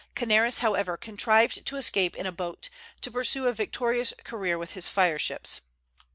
[0.15, 2.69] Canaris, however, contrived to escape in a boat,
[3.01, 5.61] to pursue a victorious career with his fire ships.